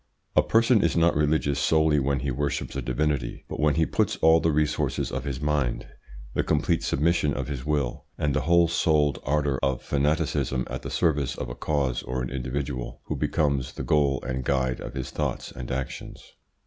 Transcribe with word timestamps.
A 0.35 0.41
person 0.41 0.81
is 0.81 0.97
not 0.97 1.15
religious 1.15 1.59
solely 1.59 1.99
when 1.99 2.21
he 2.21 2.31
worships 2.31 2.75
a 2.75 2.81
divinity, 2.81 3.45
but 3.47 3.59
when 3.59 3.75
he 3.75 3.85
puts 3.85 4.15
all 4.17 4.39
the 4.39 4.49
resources 4.51 5.11
of 5.11 5.25
his 5.25 5.39
mind, 5.39 5.87
the 6.33 6.41
complete 6.41 6.81
submission 6.81 7.35
of 7.35 7.49
his 7.49 7.67
will, 7.67 8.05
and 8.17 8.33
the 8.33 8.41
whole 8.41 8.67
souled 8.67 9.19
ardour 9.23 9.59
of 9.61 9.83
fanaticism 9.83 10.65
at 10.71 10.81
the 10.81 10.89
service 10.89 11.35
of 11.35 11.49
a 11.49 11.53
cause 11.55 12.01
or 12.01 12.23
an 12.23 12.31
individual 12.31 13.01
who 13.03 13.15
becomes 13.15 13.73
the 13.73 13.83
goal 13.83 14.19
and 14.23 14.43
guide 14.43 14.79
of 14.79 14.95
his 14.95 15.11
thoughts 15.11 15.51
and 15.51 15.69
actions. 15.69 16.33